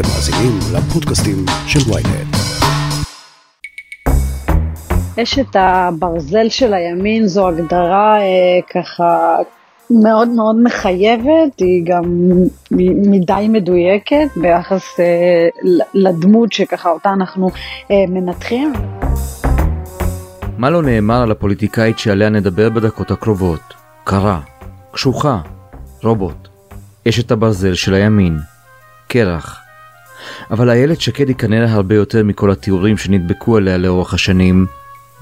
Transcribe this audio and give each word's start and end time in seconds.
אתם 0.00 0.08
מאזינים 0.08 0.58
לפודקאסטים 0.74 1.36
של 1.66 1.92
ויינט. 1.92 2.36
אשת 5.22 5.56
הברזל 5.56 6.48
של 6.48 6.74
הימין 6.74 7.26
זו 7.26 7.48
הגדרה 7.48 8.18
אה, 8.20 8.24
ככה 8.74 9.36
מאוד 9.90 10.28
מאוד 10.28 10.56
מחייבת, 10.62 11.58
היא 11.58 11.84
גם 11.86 12.02
מדי 13.10 13.46
מדויקת 13.48 14.28
ביחס 14.36 15.00
אה, 15.00 15.48
לדמות 15.94 16.52
שככה 16.52 16.90
אותה 16.90 17.12
אנחנו 17.12 17.50
אה, 17.90 17.96
מנתחים. 18.08 18.72
מה 20.58 20.70
לא 20.70 20.82
נאמר 20.82 21.22
על 21.22 21.30
הפוליטיקאית 21.30 21.98
שעליה 21.98 22.28
נדבר 22.28 22.70
בדקות 22.70 23.10
הקרובות? 23.10 23.74
קרה, 24.04 24.40
קשוחה, 24.92 25.40
רובוט, 26.02 26.48
אשת 27.08 27.30
הברזל 27.30 27.74
של 27.74 27.94
הימין, 27.94 28.38
קרח. 29.08 29.67
אבל 30.50 30.70
איילת 30.70 31.00
שקד 31.00 31.28
היא 31.28 31.36
כנראה 31.36 31.72
הרבה 31.72 31.94
יותר 31.94 32.24
מכל 32.24 32.50
התיאורים 32.50 32.98
שנדבקו 32.98 33.56
עליה 33.56 33.76
לאורך 33.76 34.14
השנים, 34.14 34.66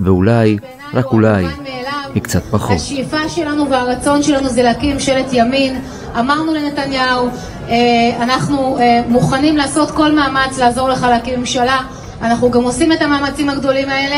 ואולי, 0.00 0.58
רק 0.94 1.04
אולי, 1.04 1.46
היא 2.14 2.22
קצת 2.22 2.42
פחות. 2.50 2.76
השאיפה 2.76 3.28
שלנו 3.28 3.70
והרצון 3.70 4.22
שלנו 4.22 4.48
זה 4.48 4.62
להקים 4.62 4.94
ממשלת 4.94 5.26
ימין. 5.32 5.80
אמרנו 6.20 6.54
לנתניהו, 6.54 7.28
אה, 7.68 7.74
אנחנו 8.22 8.78
אה, 8.78 9.00
מוכנים 9.08 9.56
לעשות 9.56 9.90
כל 9.90 10.12
מאמץ 10.12 10.58
לעזור 10.58 10.88
לך 10.88 11.02
להקים 11.02 11.40
ממשלה. 11.40 11.78
אנחנו 12.22 12.50
גם 12.50 12.62
עושים 12.62 12.92
את 12.92 13.02
המאמצים 13.02 13.50
הגדולים 13.50 13.88
האלה, 13.88 14.16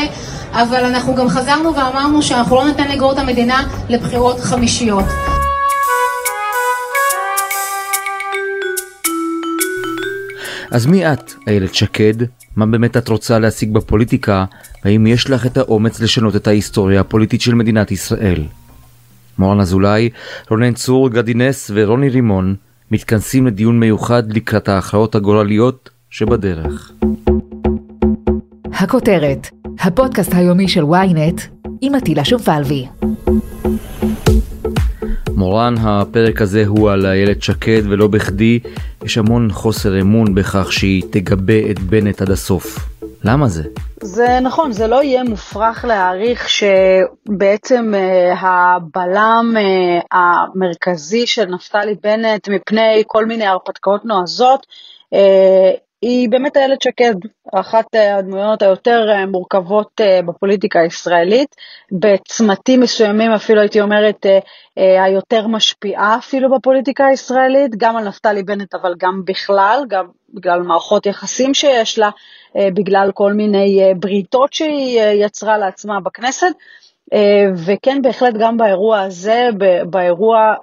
אבל 0.53 0.85
אנחנו 0.85 1.15
גם 1.15 1.29
חזרנו 1.29 1.75
ואמרנו 1.75 2.21
שאנחנו 2.21 2.55
לא 2.55 2.67
ניתן 2.67 2.87
לגרור 2.91 3.11
את 3.11 3.17
המדינה 3.17 3.63
לבחירות 3.89 4.39
חמישיות. 4.39 5.05
אז 10.71 10.85
מי 10.85 11.13
את, 11.13 11.33
איילת 11.47 11.75
שקד? 11.75 12.13
מה 12.55 12.65
באמת 12.65 12.97
את 12.97 13.07
רוצה 13.07 13.39
להשיג 13.39 13.73
בפוליטיקה? 13.73 14.45
והאם 14.85 15.07
יש 15.07 15.29
לך 15.29 15.45
את 15.45 15.57
האומץ 15.57 15.99
לשנות 15.99 16.35
את 16.35 16.47
ההיסטוריה 16.47 17.01
הפוליטית 17.01 17.41
של 17.41 17.55
מדינת 17.55 17.91
ישראל? 17.91 18.43
מורן 19.39 19.59
אזולאי, 19.59 20.09
רונן 20.49 20.73
צור, 20.73 21.09
גדי 21.09 21.33
נס 21.33 21.71
ורוני 21.73 22.09
רימון 22.09 22.55
מתכנסים 22.91 23.47
לדיון 23.47 23.79
מיוחד 23.79 24.33
לקראת 24.33 24.69
ההכרעות 24.69 25.15
הגורליות 25.15 25.89
שבדרך. 26.09 26.91
הכותרת, 28.73 29.47
הפודקאסט 29.79 30.33
היומי 30.33 30.67
של 30.67 30.83
ynet 30.83 31.41
עם 31.81 31.95
עטילה 31.95 32.25
שומפלבי. 32.25 32.85
מורן, 35.35 35.75
הפרק 35.77 36.41
הזה 36.41 36.63
הוא 36.67 36.91
על 36.91 37.05
איילת 37.05 37.43
שקד 37.43 37.81
ולא 37.85 38.07
בכדי 38.07 38.59
יש 39.03 39.17
המון 39.17 39.51
חוסר 39.51 40.01
אמון 40.01 40.35
בכך 40.35 40.73
שהיא 40.73 41.03
תגבה 41.11 41.71
את 41.71 41.79
בנט 41.79 42.21
עד 42.21 42.31
הסוף. 42.31 42.79
למה 43.23 43.47
זה? 43.47 43.63
זה 44.01 44.39
נכון, 44.41 44.71
זה 44.71 44.87
לא 44.87 45.03
יהיה 45.03 45.23
מופרך 45.23 45.85
להעריך 45.85 46.49
שבעצם 46.49 47.93
uh, 47.93 48.45
הבלם 48.45 49.53
uh, 49.55 50.05
המרכזי 50.11 51.27
של 51.27 51.45
נפתלי 51.45 51.95
בנט 52.03 52.49
מפני 52.49 53.03
כל 53.07 53.25
מיני 53.25 53.45
הרפתקאות 53.45 54.05
נועזות 54.05 54.65
uh, 55.13 55.17
היא 56.01 56.29
באמת 56.29 56.57
איילת 56.57 56.81
שקד, 56.81 57.15
אחת 57.53 57.85
הדמויות 57.95 58.61
היותר 58.61 59.05
אה, 59.09 59.25
מורכבות 59.25 60.01
אה, 60.01 60.21
בפוליטיקה 60.21 60.79
הישראלית, 60.79 61.55
בצמתים 61.91 62.79
מסוימים 62.79 63.31
אפילו 63.31 63.61
הייתי 63.61 63.81
אומרת 63.81 64.25
אה, 64.77 65.03
היותר 65.03 65.47
משפיעה 65.47 66.15
אפילו 66.17 66.51
בפוליטיקה 66.51 67.05
הישראלית, 67.07 67.75
גם 67.77 67.97
על 67.97 68.07
נפתלי 68.07 68.43
בנט 68.43 68.75
אבל 68.75 68.95
גם 68.97 69.21
בכלל, 69.25 69.83
גם 69.87 70.05
בגלל 70.33 70.61
מערכות 70.61 71.05
יחסים 71.05 71.53
שיש 71.53 71.99
לה, 71.99 72.09
בגלל 72.55 73.11
כל 73.13 73.33
מיני 73.33 73.93
בריתות 73.99 74.53
שהיא 74.53 75.01
יצרה 75.01 75.57
לעצמה 75.57 75.99
בכנסת. 75.99 76.51
וכן, 77.65 78.01
בהחלט 78.01 78.33
גם 78.39 78.57
באירוע 78.57 79.01
הזה, 79.01 79.49
באירוע 79.89 80.53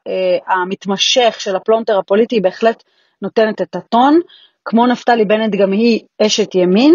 המתמשך 0.46 1.36
של 1.38 1.56
הפלונטר 1.56 1.98
הפוליטי, 1.98 2.34
היא 2.34 2.42
בהחלט 2.42 2.82
נותנת 3.22 3.62
את 3.62 3.76
הטון. 3.76 4.20
כמו 4.68 4.86
נפתלי 4.86 5.24
בנט 5.24 5.54
גם 5.54 5.72
היא 5.72 6.00
אשת 6.22 6.54
ימין, 6.54 6.94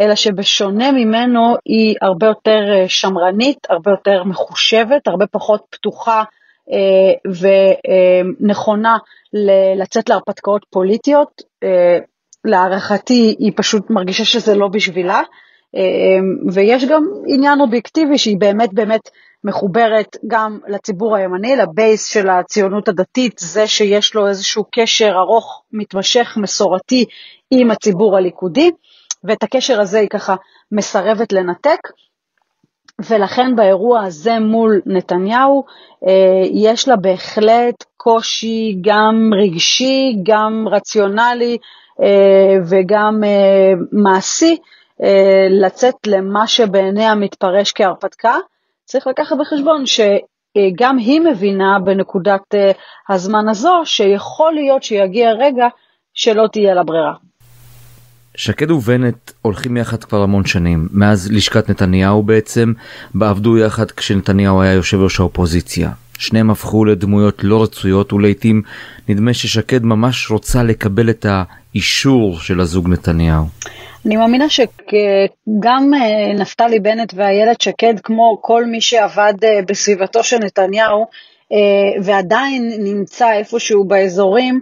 אלא 0.00 0.14
שבשונה 0.14 0.92
ממנו 0.92 1.54
היא 1.64 1.96
הרבה 2.02 2.26
יותר 2.26 2.60
אה, 2.72 2.88
שמרנית, 2.88 3.58
הרבה 3.70 3.90
יותר 3.90 4.24
מחושבת, 4.24 5.08
הרבה 5.08 5.26
פחות 5.26 5.64
פתוחה 5.70 6.22
אה, 6.72 7.32
ונכונה 8.40 8.98
לצאת 9.76 10.08
להרפתקאות 10.08 10.66
פוליטיות. 10.70 11.42
אה, 11.64 11.98
להערכתי 12.44 13.36
היא 13.38 13.52
פשוט 13.56 13.90
מרגישה 13.90 14.24
שזה 14.24 14.54
לא 14.54 14.68
בשבילה, 14.68 15.20
ויש 16.52 16.84
גם 16.84 17.04
עניין 17.26 17.60
אובייקטיבי 17.60 18.18
שהיא 18.18 18.36
באמת 18.38 18.74
באמת 18.74 19.00
מחוברת 19.44 20.16
גם 20.26 20.58
לציבור 20.68 21.16
הימני, 21.16 21.56
לבייס 21.56 22.06
של 22.06 22.28
הציונות 22.28 22.88
הדתית, 22.88 23.38
זה 23.38 23.66
שיש 23.66 24.14
לו 24.14 24.28
איזשהו 24.28 24.64
קשר 24.70 25.12
ארוך, 25.18 25.62
מתמשך, 25.72 26.34
מסורתי 26.40 27.04
עם 27.50 27.70
הציבור 27.70 28.16
הליכודי, 28.16 28.70
ואת 29.24 29.42
הקשר 29.42 29.80
הזה 29.80 29.98
היא 29.98 30.08
ככה 30.08 30.34
מסרבת 30.72 31.32
לנתק. 31.32 31.78
ולכן 33.08 33.56
באירוע 33.56 34.02
הזה 34.02 34.38
מול 34.40 34.80
נתניהו 34.86 35.64
אה, 36.08 36.42
יש 36.52 36.88
לה 36.88 36.96
בהחלט 36.96 37.84
קושי 37.96 38.78
גם 38.80 39.30
רגשי, 39.42 40.16
גם 40.22 40.64
רציונלי 40.70 41.58
אה, 42.02 42.56
וגם 42.68 43.24
אה, 43.24 43.72
מעשי 43.92 44.56
לצאת 45.50 45.94
למה 46.06 46.46
שבעיניה 46.46 47.14
מתפרש 47.14 47.72
כהרפתקה. 47.72 48.36
צריך 48.84 49.06
לקחת 49.06 49.36
בחשבון 49.40 49.84
שגם 49.86 50.98
היא 50.98 51.20
מבינה 51.20 51.78
בנקודת 51.84 52.54
אה, 52.54 52.70
הזמן 53.08 53.48
הזו 53.48 53.82
שיכול 53.84 54.54
להיות 54.54 54.82
שיגיע 54.82 55.30
רגע 55.30 55.66
שלא 56.14 56.46
תהיה 56.52 56.74
לה 56.74 56.82
ברירה. 56.82 57.14
שקד 58.36 58.70
ובנט 58.70 59.30
הולכים 59.42 59.76
יחד 59.76 60.04
כבר 60.04 60.22
המון 60.22 60.44
שנים, 60.46 60.88
מאז 60.92 61.32
לשכת 61.32 61.70
נתניהו 61.70 62.22
בעצם, 62.22 62.72
בה 63.14 63.30
עבדו 63.30 63.58
יחד 63.58 63.90
כשנתניהו 63.90 64.62
היה 64.62 64.72
יושב 64.72 65.00
ראש 65.00 65.20
האופוזיציה. 65.20 65.90
שניהם 66.18 66.50
הפכו 66.50 66.84
לדמויות 66.84 67.44
לא 67.44 67.62
רצויות 67.62 68.12
ולעיתים 68.12 68.62
נדמה 69.08 69.34
ששקד 69.34 69.84
ממש 69.84 70.30
רוצה 70.30 70.62
לקבל 70.62 71.10
את 71.10 71.26
האישור 71.28 72.40
של 72.40 72.60
הזוג 72.60 72.88
נתניהו. 72.88 73.44
אני 74.06 74.16
מאמינה 74.16 74.48
שגם 74.48 75.94
אה, 75.94 76.32
נפתלי 76.34 76.80
בנט 76.80 77.14
ואיילת 77.16 77.60
שקד, 77.60 77.94
כמו 78.02 78.38
כל 78.40 78.64
מי 78.64 78.80
שעבד 78.80 79.34
אה, 79.44 79.60
בסביבתו 79.68 80.24
של 80.24 80.38
נתניהו, 80.38 81.06
אה, 81.52 82.02
ועדיין 82.02 82.72
נמצא 82.78 83.32
איפשהו 83.32 83.84
באזורים, 83.84 84.60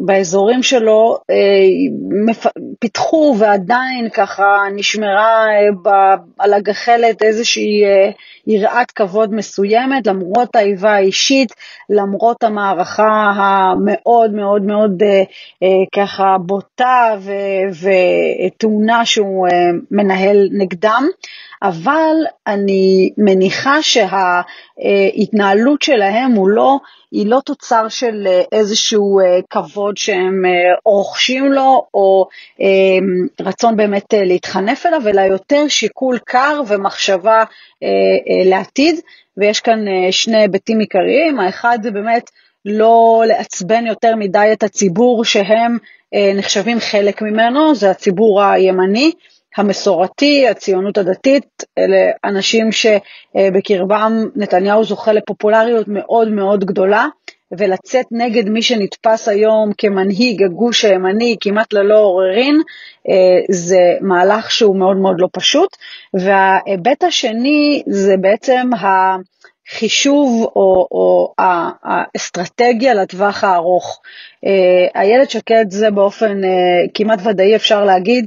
באזורים 0.00 0.62
שלו 0.62 1.18
פיתחו 2.78 3.34
ועדיין 3.38 4.08
ככה 4.14 4.62
נשמרה 4.74 5.44
על 6.38 6.54
הגחלת 6.54 7.22
איזושהי 7.22 7.82
יראת 8.46 8.90
כבוד 8.90 9.34
מסוימת, 9.34 10.06
למרות 10.06 10.56
האיבה 10.56 10.92
האישית, 10.92 11.52
למרות 11.90 12.44
המערכה 12.44 13.32
המאוד 13.36 14.34
מאוד 14.34 14.62
מאוד 14.62 15.02
אה, 15.02 15.22
אה, 15.62 15.68
ככה 15.94 16.36
בוטה 16.46 17.16
וטעונה 18.46 19.06
שהוא 19.06 19.48
אה, 19.48 19.52
מנהל 19.90 20.48
נגדם. 20.52 21.04
אבל 21.62 22.16
אני 22.46 23.10
מניחה 23.18 23.76
שההתנהלות 23.82 25.82
שלהם 25.82 26.32
הוא 26.32 26.48
לא, 26.48 26.76
היא 27.12 27.26
לא 27.26 27.40
תוצר 27.44 27.88
של 27.88 28.28
איזשהו 28.52 29.20
כבוד 29.50 29.96
שהם 29.96 30.42
רוכשים 30.84 31.52
לו, 31.52 31.86
או 31.94 32.26
רצון 33.40 33.76
באמת 33.76 34.14
להתחנף 34.16 34.86
אליו, 34.86 35.08
אלא 35.08 35.20
יותר 35.20 35.68
שיקול 35.68 36.18
קר 36.18 36.60
ומחשבה 36.66 37.44
לעתיד, 38.44 39.00
ויש 39.36 39.60
כאן 39.60 39.84
שני 40.10 40.36
היבטים 40.36 40.78
עיקריים, 40.78 41.40
האחד 41.40 41.78
זה 41.82 41.90
באמת 41.90 42.30
לא 42.64 43.22
לעצבן 43.26 43.86
יותר 43.86 44.16
מדי 44.16 44.48
את 44.52 44.62
הציבור 44.62 45.24
שהם 45.24 45.78
נחשבים 46.34 46.80
חלק 46.80 47.22
ממנו, 47.22 47.74
זה 47.74 47.90
הציבור 47.90 48.42
הימני, 48.42 49.12
המסורתי, 49.56 50.48
הציונות 50.48 50.98
הדתית, 50.98 51.64
אלה 51.78 52.10
אנשים 52.24 52.68
שבקרבם 52.72 54.12
נתניהו 54.36 54.84
זוכה 54.84 55.12
לפופולריות 55.12 55.88
מאוד 55.88 56.28
מאוד 56.28 56.64
גדולה, 56.64 57.06
ולצאת 57.58 58.06
נגד 58.10 58.48
מי 58.48 58.62
שנתפס 58.62 59.28
היום 59.28 59.72
כמנהיג 59.78 60.42
הגוש 60.42 60.84
הימני 60.84 61.36
כמעט 61.40 61.72
ללא 61.72 61.98
עוררין, 61.98 62.60
אה, 63.08 63.40
זה 63.50 63.96
מהלך 64.00 64.50
שהוא 64.50 64.76
מאוד 64.76 64.96
מאוד 64.96 65.20
לא 65.20 65.28
פשוט. 65.32 65.76
וההיבט 66.14 67.04
השני 67.04 67.82
זה 67.86 68.16
בעצם 68.16 68.70
חישוב 69.70 70.42
או, 70.56 70.88
או 70.90 71.34
האסטרטגיה 71.84 72.94
לטווח 72.94 73.44
הארוך. 73.44 74.00
איילת 74.94 75.30
שקד 75.30 75.64
זה 75.68 75.90
באופן 75.90 76.40
כמעט 76.94 77.18
ודאי 77.24 77.56
אפשר 77.56 77.84
להגיד, 77.84 78.26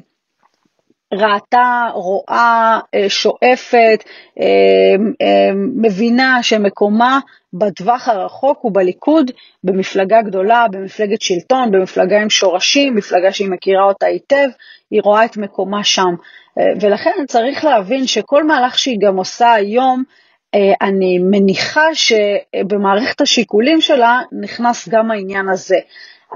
ראתה, 1.17 1.89
רואה, 1.93 2.79
אה, 2.95 3.09
שואפת, 3.09 4.03
אה, 4.39 4.45
אה, 5.21 5.51
מבינה 5.55 6.43
שמקומה 6.43 7.19
בטווח 7.53 8.07
הרחוק 8.07 8.59
הוא 8.61 8.71
בליכוד, 8.73 9.31
במפלגה 9.63 10.21
גדולה, 10.21 10.65
במפלגת 10.71 11.21
שלטון, 11.21 11.71
במפלגה 11.71 12.21
עם 12.21 12.29
שורשים, 12.29 12.95
מפלגה 12.95 13.31
שהיא 13.31 13.49
מכירה 13.49 13.83
אותה 13.83 14.05
היטב, 14.05 14.47
היא 14.91 15.01
רואה 15.03 15.25
את 15.25 15.37
מקומה 15.37 15.83
שם. 15.83 16.15
ולכן 16.81 17.11
צריך 17.27 17.65
להבין 17.65 18.07
שכל 18.07 18.43
מהלך 18.43 18.79
שהיא 18.79 18.97
גם 19.01 19.17
עושה 19.17 19.53
היום, 19.53 20.03
אני 20.81 21.19
מניחה 21.19 21.87
שבמערכת 21.93 23.21
השיקולים 23.21 23.81
שלה 23.81 24.21
נכנס 24.41 24.89
גם 24.89 25.11
העניין 25.11 25.49
הזה. 25.49 25.77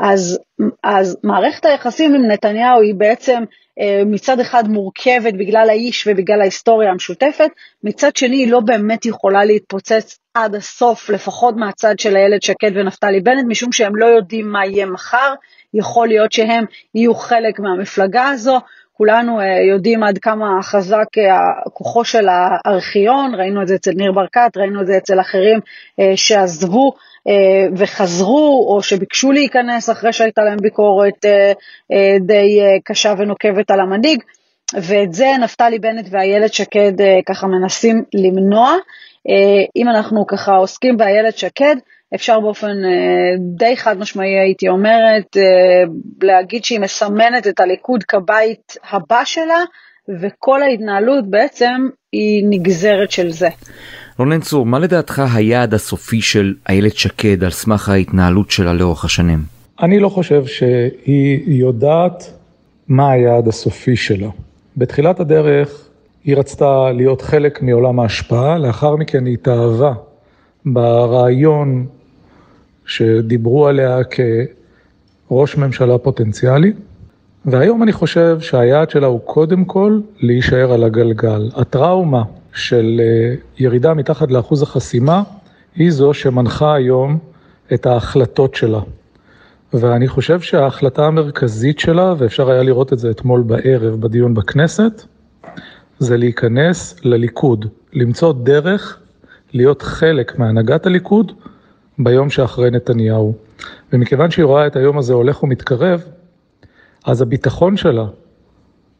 אז, 0.01 0.39
אז 0.83 1.17
מערכת 1.23 1.65
היחסים 1.65 2.15
עם 2.15 2.31
נתניהו 2.31 2.81
היא 2.81 2.95
בעצם 2.95 3.43
אה, 3.79 4.01
מצד 4.05 4.39
אחד 4.39 4.67
מורכבת 4.67 5.33
בגלל 5.33 5.69
האיש 5.69 6.07
ובגלל 6.07 6.41
ההיסטוריה 6.41 6.91
המשותפת, 6.91 7.49
מצד 7.83 8.15
שני 8.15 8.35
היא 8.35 8.51
לא 8.51 8.59
באמת 8.59 9.05
יכולה 9.05 9.45
להתפוצץ 9.45 10.19
עד 10.33 10.55
הסוף, 10.55 11.09
לפחות 11.09 11.55
מהצד 11.55 11.99
של 11.99 12.15
איילת 12.15 12.41
שקד 12.41 12.71
ונפתלי 12.75 13.21
בנט, 13.21 13.45
משום 13.47 13.71
שהם 13.71 13.95
לא 13.95 14.05
יודעים 14.05 14.51
מה 14.51 14.65
יהיה 14.65 14.85
מחר, 14.85 15.33
יכול 15.73 16.07
להיות 16.07 16.31
שהם 16.31 16.65
יהיו 16.95 17.15
חלק 17.15 17.59
מהמפלגה 17.59 18.29
הזו, 18.29 18.59
כולנו 18.93 19.39
אה, 19.39 19.45
יודעים 19.73 20.03
עד 20.03 20.17
כמה 20.17 20.63
חזק 20.63 21.17
אה, 21.17 21.39
כוחו 21.73 22.05
של 22.05 22.27
הארכיון, 22.29 23.35
ראינו 23.35 23.61
את 23.61 23.67
זה 23.67 23.75
אצל 23.75 23.91
ניר 23.91 24.11
ברקת, 24.11 24.57
ראינו 24.57 24.81
את 24.81 24.87
זה 24.87 24.97
אצל 24.97 25.19
אחרים 25.19 25.59
שעזבו 26.15 26.93
וחזרו 27.77 28.65
או 28.69 28.81
שביקשו 28.81 29.31
להיכנס 29.31 29.89
אחרי 29.89 30.13
שהייתה 30.13 30.41
להם 30.43 30.57
ביקורת 30.61 31.25
אה, 31.25 31.51
אה, 31.91 32.17
די 32.19 32.59
קשה 32.83 33.13
ונוקבת 33.17 33.71
על 33.71 33.79
המנהיג, 33.79 34.23
ואת 34.73 35.13
זה 35.13 35.27
נפתלי 35.41 35.79
בנט 35.79 36.07
ואיילת 36.11 36.53
שקד 36.53 36.93
ככה 37.25 37.47
מנסים 37.47 38.03
למנוע. 38.13 38.75
אם 39.75 39.89
אנחנו 39.89 40.27
ככה 40.27 40.55
עוסקים 40.55 40.97
באיילת 40.97 41.37
שקד, 41.37 41.75
אפשר 42.15 42.39
באופן 42.39 42.73
די 43.39 43.77
חד 43.77 43.97
משמעי, 43.97 44.39
הייתי 44.39 44.69
אומרת, 44.69 45.37
להגיד 46.21 46.65
שהיא 46.65 46.79
מסמנת 46.79 47.47
את 47.47 47.59
הליכוד 47.59 48.03
כבית 48.03 48.77
הבא 48.91 49.21
שלה, 49.25 49.63
וכל 50.21 50.63
ההתנהלות 50.63 51.29
בעצם 51.29 51.87
היא 52.11 52.45
נגזרת 52.49 53.11
של 53.11 53.31
זה. 53.31 53.49
רונן 54.19 54.39
צור, 54.39 54.65
מה 54.65 54.79
לדעתך 54.79 55.21
היעד 55.33 55.73
הסופי 55.73 56.21
של 56.21 56.53
איילת 56.69 56.95
שקד 56.95 57.43
על 57.43 57.49
סמך 57.49 57.89
ההתנהלות 57.89 58.51
שלה 58.51 58.73
לאורך 58.73 59.05
השנים? 59.05 59.39
אני 59.81 59.99
לא 59.99 60.09
חושב 60.09 60.45
שהיא 60.45 61.61
יודעת 61.61 62.33
מה 62.87 63.11
היעד 63.11 63.47
הסופי 63.47 63.95
שלה. 63.95 64.29
בתחילת 64.77 65.19
הדרך 65.19 65.87
היא 66.23 66.37
רצתה 66.37 66.91
להיות 66.91 67.21
חלק 67.21 67.61
מעולם 67.61 67.99
ההשפעה, 67.99 68.57
לאחר 68.57 68.95
מכן 68.95 69.25
היא 69.25 69.33
התאהבה 69.33 69.93
ברעיון 70.65 71.85
שדיברו 72.85 73.67
עליה 73.67 73.97
כראש 75.29 75.57
ממשלה 75.57 75.97
פוטנציאלי, 75.97 76.73
והיום 77.45 77.83
אני 77.83 77.91
חושב 77.91 78.37
שהיעד 78.39 78.89
שלה 78.89 79.07
הוא 79.07 79.19
קודם 79.25 79.65
כל 79.65 79.99
להישאר 80.19 80.73
על 80.73 80.83
הגלגל. 80.83 81.49
הטראומה 81.55 82.23
של 82.53 83.01
אה, 83.03 83.35
ירידה 83.59 83.93
מתחת 83.93 84.31
לאחוז 84.31 84.61
החסימה 84.61 85.23
היא 85.75 85.91
זו 85.91 86.13
שמנחה 86.13 86.73
היום 86.73 87.17
את 87.73 87.85
ההחלטות 87.85 88.55
שלה. 88.55 88.79
ואני 89.73 90.07
חושב 90.07 90.41
שההחלטה 90.41 91.05
המרכזית 91.05 91.79
שלה, 91.79 92.13
ואפשר 92.17 92.51
היה 92.51 92.63
לראות 92.63 92.93
את 92.93 92.99
זה 92.99 93.11
אתמול 93.11 93.41
בערב 93.41 94.01
בדיון 94.01 94.33
בכנסת, 94.33 95.03
זה 95.99 96.17
להיכנס 96.17 96.95
לליכוד, 97.03 97.65
למצוא 97.93 98.33
דרך 98.33 98.99
להיות 99.53 99.81
חלק 99.81 100.39
מהנהגת 100.39 100.85
הליכוד 100.85 101.31
ביום 101.99 102.29
שאחרי 102.29 102.71
נתניהו. 102.71 103.33
ומכיוון 103.93 104.31
שהיא 104.31 104.45
רואה 104.45 104.67
את 104.67 104.75
היום 104.75 104.97
הזה 104.97 105.13
הולך 105.13 105.43
ומתקרב, 105.43 106.03
אז 107.05 107.21
הביטחון 107.21 107.77
שלה 107.77 108.05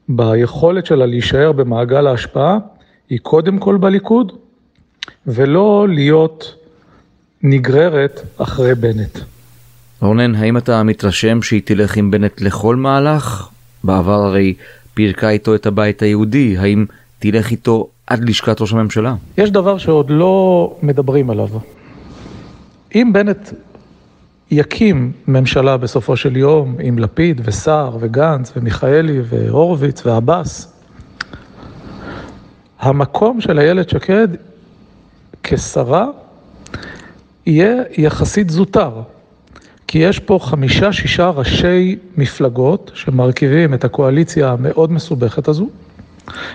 ביכולת 0.10 0.86
שלה 0.86 1.06
להישאר 1.06 1.52
במעגל 1.52 2.08
ההשפעה 2.08 2.58
היא 3.10 3.20
קודם 3.20 3.58
כל 3.58 3.78
בליכוד, 3.78 4.32
ולא 5.28 5.88
להיות 5.90 6.56
נגררת 7.44 8.22
אחרי 8.38 8.76
בנט. 8.76 9.20
רונן, 10.02 10.36
האם 10.36 10.58
אתה 10.58 10.84
מתרשם 10.84 11.42
שהיא 11.42 11.62
תלך 11.66 11.98
עם 11.98 12.12
בנט 12.12 12.42
לכל 12.42 12.76
מהלך? 12.76 13.48
בעבר 13.84 14.24
הרי 14.24 14.54
פירקה 14.94 15.30
איתו 15.30 15.56
את 15.56 15.66
הבית 15.66 16.02
היהודי, 16.02 16.58
האם 16.58 16.86
תלך 17.20 17.52
איתו 17.52 17.88
עד 18.08 18.30
לשכת 18.30 18.62
ראש 18.62 18.74
הממשלה? 18.74 19.16
יש 19.38 19.52
דבר 19.52 19.78
שעוד 19.78 20.10
לא 20.10 20.76
מדברים 20.84 21.30
עליו. 21.30 21.50
אם 22.96 23.10
בנט 23.14 23.50
יקים 24.52 25.12
ממשלה 25.28 25.78
בסופו 25.78 26.18
של 26.18 26.38
יום 26.38 26.76
עם 26.80 27.00
לפיד 27.00 27.42
וסער 27.46 27.98
וגנץ 28.00 28.54
ומיכאלי 28.56 29.20
והורוביץ 29.30 30.06
ועבאס, 30.06 30.77
המקום 32.80 33.42
של 33.42 33.60
איילת 33.60 33.90
שקד 33.90 34.28
כשרה 35.44 36.06
יהיה 37.46 37.84
יחסית 37.98 38.50
זוטר, 38.50 38.92
כי 39.88 39.98
יש 39.98 40.20
פה 40.20 40.40
חמישה-שישה 40.42 41.30
ראשי 41.30 41.96
מפלגות 42.18 42.92
שמרכיבים 42.94 43.74
את 43.74 43.84
הקואליציה 43.84 44.52
המאוד 44.52 44.92
מסובכת 44.92 45.48
הזו. 45.48 45.70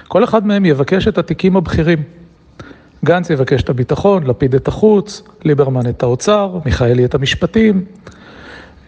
כל 0.09 0.25
אחד 0.25 0.47
מהם 0.47 0.65
יבקש 0.65 1.09
את 1.09 1.19
התיקים 1.19 1.57
הבכירים. 1.57 2.03
גנץ 3.05 3.31
יבקש 3.31 3.63
את 3.63 3.69
הביטחון, 3.69 4.27
לפיד 4.27 4.55
את 4.55 4.69
החוץ, 4.69 5.23
ליברמן 5.45 5.91
את 5.91 6.03
האוצר, 6.03 6.59
מיכאלי 6.65 7.05
את 7.05 7.15
המשפטים, 7.15 7.85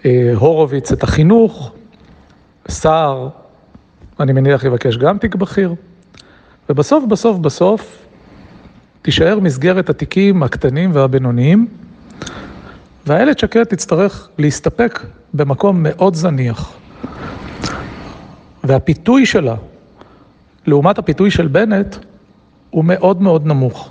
אה, 0.04 0.32
הורוביץ 0.34 0.92
את 0.92 1.02
החינוך, 1.02 1.72
סער, 2.68 3.28
אני 4.20 4.32
מניח 4.32 4.64
יבקש 4.64 4.96
גם 4.96 5.18
תיק 5.18 5.34
בכיר. 5.34 5.74
ובסוף, 6.68 7.04
בסוף, 7.04 7.38
בסוף, 7.38 7.98
תישאר 9.02 9.40
מסגרת 9.40 9.90
התיקים 9.90 10.42
הקטנים 10.42 10.90
והבינוניים, 10.92 11.66
ואיילת 13.06 13.38
שקד 13.38 13.64
תצטרך 13.64 14.28
להסתפק 14.38 15.00
במקום 15.34 15.82
מאוד 15.82 16.14
זניח. 16.14 16.72
והפיתוי 18.64 19.26
שלה, 19.26 19.54
לעומת 20.66 20.98
הפיתוי 20.98 21.30
של 21.30 21.46
בנט, 21.46 21.96
הוא 22.70 22.84
מאוד 22.84 23.22
מאוד 23.22 23.46
נמוך. 23.46 23.90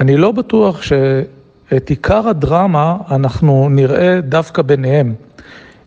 אני 0.00 0.16
לא 0.16 0.32
בטוח 0.32 0.82
שאת 0.82 1.90
עיקר 1.90 2.28
הדרמה 2.28 2.96
אנחנו 3.10 3.68
נראה 3.70 4.20
דווקא 4.20 4.62
ביניהם. 4.62 5.14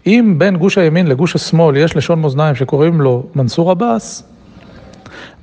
אם 0.05 0.35
בין 0.37 0.57
גוש 0.57 0.77
הימין 0.77 1.07
לגוש 1.07 1.35
השמאל 1.35 1.77
יש 1.77 1.95
לשון 1.95 2.21
מאזניים 2.21 2.55
שקוראים 2.55 3.01
לו 3.01 3.25
מנסור 3.35 3.71
עבאס, 3.71 4.28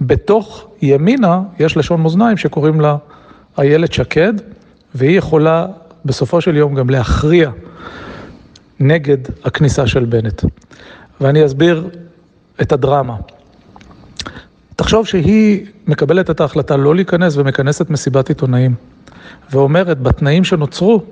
בתוך 0.00 0.68
ימינה 0.82 1.40
יש 1.58 1.76
לשון 1.76 2.02
מאזניים 2.02 2.36
שקוראים 2.36 2.80
לה 2.80 2.96
איילת 3.58 3.92
שקד, 3.92 4.32
והיא 4.94 5.18
יכולה 5.18 5.66
בסופו 6.04 6.40
של 6.40 6.56
יום 6.56 6.74
גם 6.74 6.90
להכריע 6.90 7.50
נגד 8.80 9.18
הכניסה 9.44 9.86
של 9.86 10.04
בנט. 10.04 10.44
ואני 11.20 11.46
אסביר 11.46 11.88
את 12.62 12.72
הדרמה. 12.72 13.16
תחשוב 14.76 15.06
שהיא 15.06 15.66
מקבלת 15.86 16.30
את 16.30 16.40
ההחלטה 16.40 16.76
לא 16.76 16.94
להיכנס 16.94 17.36
ומכנסת 17.36 17.90
מסיבת 17.90 18.28
עיתונאים, 18.28 18.74
ואומרת, 19.50 20.00
בתנאים 20.00 20.44
שנוצרו, 20.44 21.02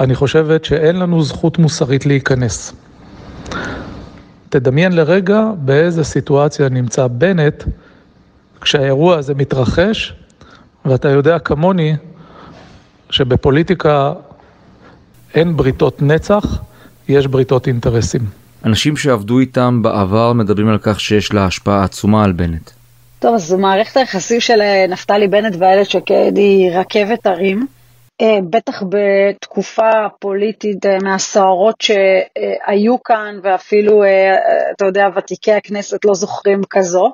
אני 0.00 0.14
חושבת 0.14 0.64
שאין 0.64 0.98
לנו 0.98 1.22
זכות 1.22 1.58
מוסרית 1.58 2.06
להיכנס. 2.06 2.72
תדמיין 4.48 4.92
לרגע 4.92 5.44
באיזה 5.58 6.04
סיטואציה 6.04 6.68
נמצא 6.68 7.06
בנט 7.06 7.64
כשהאירוע 8.60 9.18
הזה 9.18 9.34
מתרחש, 9.34 10.14
ואתה 10.84 11.08
יודע 11.08 11.38
כמוני 11.38 11.96
שבפוליטיקה 13.10 14.12
אין 15.34 15.56
בריתות 15.56 16.02
נצח, 16.02 16.44
יש 17.08 17.26
בריתות 17.26 17.66
אינטרסים. 17.66 18.20
אנשים 18.64 18.96
שעבדו 18.96 19.38
איתם 19.38 19.82
בעבר 19.82 20.32
מדברים 20.32 20.68
על 20.68 20.78
כך 20.82 21.00
שיש 21.00 21.32
לה 21.32 21.44
השפעה 21.44 21.84
עצומה 21.84 22.24
על 22.24 22.32
בנט. 22.32 22.70
טוב, 23.18 23.34
אז 23.34 23.52
מערכת 23.52 23.96
היחסים 23.96 24.40
של 24.40 24.60
אה, 24.60 24.86
נפתלי 24.88 25.28
בנט 25.28 25.56
ואיילת 25.58 25.90
שקד 25.90 26.32
היא 26.36 26.70
רכבת 26.70 27.26
הרים. 27.26 27.66
אה, 28.20 28.38
בטח 28.50 28.82
בתקופה 28.88 29.90
פוליטית 30.18 30.86
אה, 30.86 30.96
מהסוערות 31.02 31.80
שהיו 31.80 33.02
כאן, 33.02 33.38
ואפילו, 33.42 34.02
אתה 34.76 34.84
יודע, 34.84 35.08
ותיקי 35.16 35.52
הכנסת 35.52 36.04
לא 36.04 36.14
זוכרים 36.14 36.60
כזו. 36.70 37.12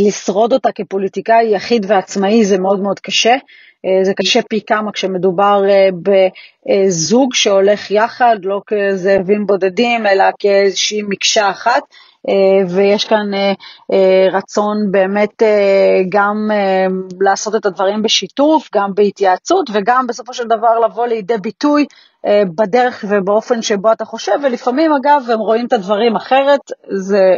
לשרוד 0.00 0.52
אותה 0.52 0.72
כפוליטיקאי 0.72 1.54
יחיד 1.54 1.86
ועצמאי 1.88 2.44
זה 2.44 2.58
מאוד 2.58 2.80
מאוד 2.80 3.00
קשה. 3.00 3.34
זה 4.02 4.14
קשה 4.14 4.40
פי 4.42 4.60
כמה 4.66 4.92
כשמדובר 4.92 5.62
בזוג 6.02 7.34
שהולך 7.34 7.90
יחד, 7.90 8.36
לא 8.42 8.60
כזאבים 8.66 9.46
בודדים, 9.46 10.06
אלא 10.06 10.24
כאיזושהי 10.38 11.02
מקשה 11.08 11.50
אחת. 11.50 11.82
ויש 12.68 13.04
כאן 13.04 13.30
רצון 14.32 14.76
באמת 14.90 15.42
גם 16.08 16.50
לעשות 17.20 17.54
את 17.54 17.66
הדברים 17.66 18.02
בשיתוף, 18.02 18.68
גם 18.74 18.94
בהתייעצות 18.94 19.70
וגם 19.72 20.06
בסופו 20.06 20.34
של 20.34 20.44
דבר 20.44 20.78
לבוא 20.78 21.06
לידי 21.06 21.38
ביטוי 21.38 21.86
בדרך 22.54 23.04
ובאופן 23.08 23.62
שבו 23.62 23.92
אתה 23.92 24.04
חושב, 24.04 24.32
ולפעמים 24.42 24.90
אגב 24.92 25.22
הם 25.32 25.38
רואים 25.38 25.66
את 25.66 25.72
הדברים 25.72 26.16
אחרת, 26.16 26.60
זה 26.96 27.36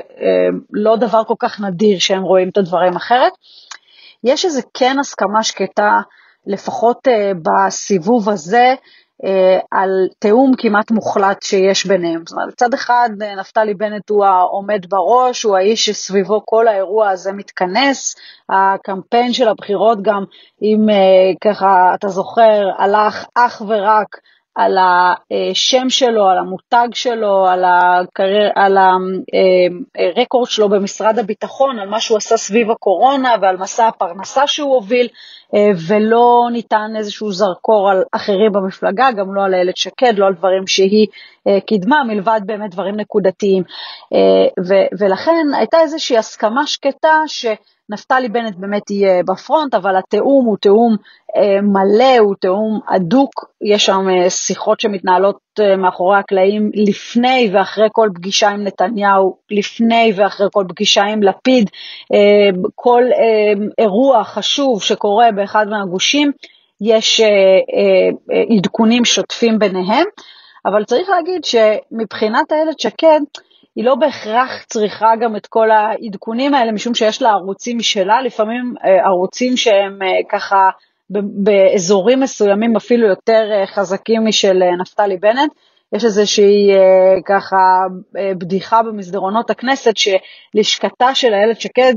לא 0.73 0.97
דבר 0.97 1.25
כל 1.25 1.35
כך 1.39 1.61
נדיר 1.61 1.99
שהם 1.99 2.23
רואים 2.23 2.49
את 2.49 2.59
הדברים 2.59 2.97
אחרת. 2.97 3.33
יש 4.25 4.45
איזה 4.45 4.61
כן 4.75 4.97
הסכמה 5.01 5.43
שקטה, 5.43 6.01
לפחות 6.47 7.09
בסיבוב 7.43 8.29
הזה, 8.29 8.75
על 9.71 9.91
תיאום 10.19 10.53
כמעט 10.59 10.91
מוחלט 10.91 11.43
שיש 11.43 11.87
ביניהם. 11.87 12.23
זאת 12.27 12.33
אומרת, 12.33 12.49
מצד 12.49 12.75
אחד 12.75 13.11
נפתלי 13.41 13.75
בנט 13.75 14.11
הוא 14.11 14.25
העומד 14.25 14.87
בראש, 14.89 15.43
הוא 15.43 15.57
האיש 15.57 15.87
שסביבו 15.87 16.43
כל 16.45 16.69
האירוע 16.69 17.09
הזה 17.11 17.33
מתכנס. 17.33 18.17
הקמפיין 18.49 19.33
של 19.33 19.49
הבחירות 19.49 20.03
גם, 20.03 20.25
אם 20.63 20.87
ככה 21.41 21.95
אתה 21.95 22.09
זוכר, 22.09 22.71
הלך 22.79 23.27
אך 23.35 23.63
ורק 23.69 24.17
על 24.55 24.79
השם 24.81 25.91
שלו, 25.91 26.27
על 26.29 26.39
המותג 26.39 26.89
שלו, 26.95 27.47
על, 27.47 27.65
הקריר, 27.67 28.51
על 28.55 28.79
הרקורד 29.99 30.51
שלו 30.51 30.69
במשרד 30.69 31.19
הביטחון, 31.19 31.79
על 31.79 31.89
מה 31.89 32.01
שהוא 32.01 32.17
עשה 32.17 32.37
סביב 32.37 32.71
הקורונה 32.71 33.35
ועל 33.43 33.57
מסע 33.57 33.87
הפרנסה 33.87 34.47
שהוא 34.47 34.75
הוביל, 34.75 35.09
ולא 35.89 36.49
ניתן 36.53 36.93
איזשהו 36.97 37.33
זרקור 37.33 37.91
על 37.91 38.03
אחרים 38.13 38.53
במפלגה, 38.53 39.11
גם 39.13 39.35
לא 39.35 39.45
על 39.45 39.55
איילת 39.55 39.77
שקד, 39.77 40.19
לא 40.19 40.27
על 40.27 40.35
דברים 40.35 40.67
שהיא 40.67 41.07
קידמה, 41.67 42.05
מלבד 42.05 42.41
באמת 42.47 42.71
דברים 42.71 42.97
נקודתיים. 42.97 43.63
ולכן 44.99 45.47
הייתה 45.59 45.81
איזושהי 45.81 46.19
הסכמה 46.19 46.67
שקטה 46.67 47.23
ש... 47.27 47.47
נפתלי 47.91 48.29
בנט 48.29 48.57
באמת 48.57 48.91
יהיה 48.91 49.23
בפרונט, 49.23 49.75
אבל 49.75 49.97
התיאום 49.97 50.47
הוא 50.47 50.57
תיאום 50.57 50.97
אה, 51.37 51.61
מלא, 51.61 52.19
הוא 52.19 52.35
תיאום 52.41 52.81
הדוק, 52.89 53.45
יש 53.63 53.87
שם 53.87 54.07
אה, 54.11 54.31
שיחות 54.31 54.81
שמתנהלות 54.81 55.39
אה, 55.61 55.77
מאחורי 55.77 56.19
הקלעים 56.19 56.71
לפני 56.75 57.51
ואחרי 57.53 57.89
כל 57.93 58.11
פגישה 58.15 58.49
עם 58.49 58.65
נתניהו, 58.65 59.37
לפני 59.51 60.13
ואחרי 60.17 60.47
כל 60.53 60.65
פגישה 60.69 61.03
עם 61.03 61.23
לפיד, 61.23 61.71
אה, 62.15 62.61
כל 62.75 63.03
אה, 63.13 63.65
אירוע 63.79 64.25
חשוב 64.25 64.83
שקורה 64.83 65.29
באחד 65.39 65.67
מהגושים, 65.69 66.33
יש 66.81 67.21
אה, 67.21 67.27
אה, 67.27 68.57
עדכונים 68.57 69.05
שוטפים 69.05 69.59
ביניהם, 69.59 70.05
אבל 70.67 70.85
צריך 70.85 71.09
להגיד 71.09 71.45
שמבחינת 71.45 72.53
איילת 72.53 72.81
שקד, 72.81 73.21
היא 73.77 73.85
לא 73.85 73.95
בהכרח 73.95 74.65
צריכה 74.65 75.17
גם 75.21 75.37
את 75.37 75.47
כל 75.47 75.71
העדכונים 75.71 76.55
האלה, 76.55 76.73
משום 76.73 76.95
שיש 76.95 77.23
לה 77.23 77.31
ערוצים 77.31 77.79
משלה, 77.79 78.23
לפעמים 78.23 78.75
אה, 78.85 79.07
ערוצים 79.07 79.57
שהם 79.57 80.03
אה, 80.03 80.09
ככה 80.31 80.71
באזורים 81.11 82.21
מסוימים 82.21 82.77
אפילו 82.77 83.09
יותר 83.09 83.43
אה, 83.53 83.67
חזקים 83.67 84.27
משל 84.27 84.63
נפתלי 84.81 85.17
בנט. 85.17 85.53
יש 85.95 86.05
איזושהי 86.05 86.71
ככה 87.27 87.87
בדיחה 88.15 88.83
במסדרונות 88.83 89.51
הכנסת 89.51 89.95
שלשכתה 89.97 91.15
של 91.15 91.35
איילת 91.35 91.61
שקד 91.61 91.95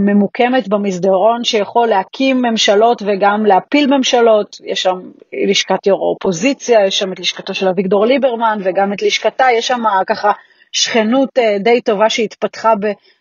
ממוקמת 0.00 0.68
במסדרון 0.68 1.44
שיכול 1.44 1.88
להקים 1.88 2.42
ממשלות 2.42 3.02
וגם 3.06 3.46
להפיל 3.46 3.96
ממשלות, 3.96 4.56
יש 4.64 4.82
שם 4.82 5.00
לשכת 5.48 5.86
יו"ר 5.86 6.06
האופוזיציה, 6.06 6.86
יש 6.86 6.98
שם 6.98 7.12
את 7.12 7.20
לשכתו 7.20 7.54
של 7.54 7.68
אביגדור 7.68 8.06
ליברמן 8.06 8.58
וגם 8.64 8.92
את 8.92 9.02
לשכתה, 9.02 9.46
יש 9.52 9.66
שם 9.66 9.82
ככה 10.06 10.32
שכנות 10.74 11.38
אה, 11.38 11.56
די 11.58 11.80
טובה 11.80 12.10
שהתפתחה 12.10 12.74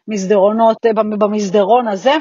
במסדרונות, 0.07 0.85
אה, 0.85 0.93
במסדרון 0.93 1.87
הזה, 1.87 2.11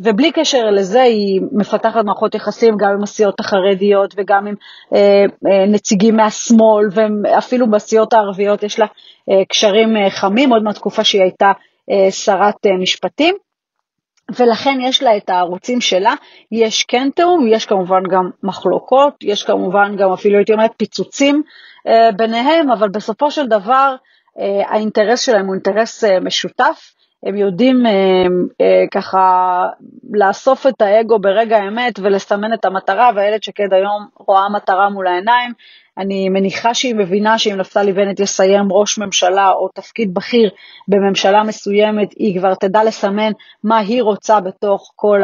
ובלי 0.00 0.32
קשר 0.32 0.70
לזה 0.70 1.02
היא 1.02 1.40
מפתחת 1.52 2.04
מערכות 2.04 2.34
יחסים 2.34 2.76
גם 2.76 2.90
עם 2.90 3.02
הסיעות 3.02 3.40
החרדיות 3.40 4.14
וגם 4.16 4.46
עם 4.46 4.54
אה, 4.94 5.24
אה, 5.46 5.66
נציגים 5.66 6.16
מהשמאל, 6.16 6.86
ואפילו 6.92 7.70
בסיעות 7.70 8.12
הערביות 8.12 8.62
יש 8.62 8.78
לה 8.78 8.86
אה, 9.30 9.44
קשרים 9.48 9.96
אה, 9.96 10.10
חמים, 10.10 10.52
עוד 10.52 10.62
מהתקופה 10.62 11.04
שהיא 11.04 11.22
הייתה 11.22 11.52
אה, 11.90 12.10
שרת 12.10 12.66
אה, 12.66 12.76
משפטים. 12.80 13.34
ולכן 14.38 14.78
יש 14.82 15.02
לה 15.02 15.16
את 15.16 15.30
הערוצים 15.30 15.80
שלה, 15.80 16.14
יש 16.52 16.84
כן 16.84 17.08
תיאום, 17.14 17.46
יש 17.48 17.66
כמובן 17.66 18.02
גם 18.10 18.30
מחלוקות, 18.42 19.14
יש 19.22 19.44
כמובן 19.44 19.96
גם 19.96 20.12
אפילו 20.12 20.36
הייתי 20.36 20.52
אומרת 20.52 20.70
פיצוצים 20.76 21.42
אה, 21.86 22.12
ביניהם, 22.16 22.70
אבל 22.70 22.88
בסופו 22.88 23.30
של 23.30 23.46
דבר 23.46 23.94
אה, 24.38 24.62
האינטרס 24.68 25.20
שלהם 25.26 25.46
הוא 25.46 25.54
אינטרס 25.54 26.04
אה, 26.04 26.20
משותף, 26.20 26.94
הם 27.26 27.36
יודעים 27.36 27.86
אה, 27.86 28.84
ככה 28.90 29.66
לאסוף 30.12 30.66
את 30.66 30.82
האגו 30.82 31.18
ברגע 31.18 31.56
האמת 31.56 31.98
ולסמן 32.02 32.52
את 32.54 32.64
המטרה, 32.64 33.10
ואיילת 33.14 33.42
שקד 33.42 33.72
היום 33.72 34.08
רואה 34.18 34.48
מטרה 34.48 34.90
מול 34.90 35.06
העיניים. 35.06 35.52
אני 35.98 36.28
מניחה 36.28 36.74
שהיא 36.74 36.94
מבינה 36.94 37.38
שאם 37.38 37.56
נפתלי 37.56 37.92
בנט 37.92 38.20
יסיים 38.20 38.72
ראש 38.72 38.98
ממשלה 38.98 39.50
או 39.50 39.68
תפקיד 39.74 40.14
בכיר 40.14 40.50
בממשלה 40.88 41.42
מסוימת, 41.42 42.08
היא 42.18 42.38
כבר 42.38 42.54
תדע 42.54 42.84
לסמן 42.84 43.32
מה 43.64 43.78
היא 43.78 44.02
רוצה 44.02 44.40
בתוך 44.40 44.92
כל 44.96 45.22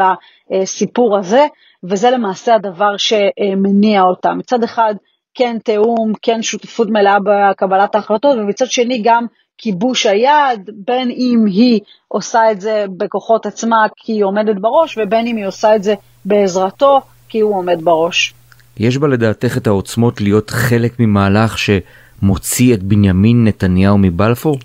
הסיפור 0.51 1.17
הזה, 1.17 1.47
וזה 1.83 2.09
למעשה 2.11 2.55
הדבר 2.55 2.97
שמניע 2.97 4.01
אותה. 4.01 4.33
מצד 4.33 4.63
אחד, 4.63 4.95
כן 5.33 5.57
תיאום, 5.63 6.13
כן 6.21 6.41
שותפות 6.41 6.87
מלאה 6.89 7.17
בקבלת 7.19 7.95
ההחלטות, 7.95 8.37
ומצד 8.37 8.65
שני 8.65 9.01
גם 9.03 9.25
כיבוש 9.57 10.05
היעד, 10.05 10.69
בין 10.87 11.11
אם 11.11 11.45
היא 11.47 11.79
עושה 12.07 12.51
את 12.51 12.61
זה 12.61 12.85
בכוחות 12.97 13.45
עצמה 13.45 13.85
כי 13.95 14.11
היא 14.11 14.23
עומדת 14.23 14.55
בראש, 14.61 14.97
ובין 14.97 15.27
אם 15.27 15.35
היא 15.35 15.47
עושה 15.47 15.75
את 15.75 15.83
זה 15.83 15.95
בעזרתו 16.25 17.01
כי 17.29 17.39
הוא 17.39 17.55
עומד 17.55 17.77
בראש. 17.83 18.33
יש 18.79 18.97
בה 18.97 19.07
לדעתך 19.07 19.57
את 19.57 19.67
העוצמות 19.67 20.21
להיות 20.21 20.49
חלק 20.49 20.99
ממהלך 20.99 21.55
שמוציא 21.57 22.73
את 22.73 22.83
בנימין 22.83 23.47
נתניהו 23.47 23.97
מבלפור? 23.97 24.57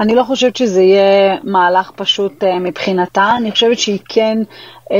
אני 0.00 0.14
לא 0.14 0.22
חושבת 0.24 0.56
שזה 0.56 0.82
יהיה 0.82 1.36
מהלך 1.44 1.90
פשוט 1.96 2.44
uh, 2.44 2.46
מבחינתה, 2.60 3.34
אני 3.36 3.50
חושבת 3.50 3.78
שהיא 3.78 3.98
כן 4.08 4.38
uh, 4.90 4.94